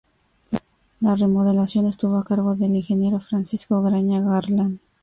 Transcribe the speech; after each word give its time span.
La 1.01 1.13
remodelación 1.15 1.85
estuvo 1.85 2.17
a 2.17 2.23
cargo 2.23 2.55
del 2.55 2.75
ingeniero 2.75 3.19
Francisco 3.19 3.83
Graña 3.83 4.19
Garland. 4.19 4.79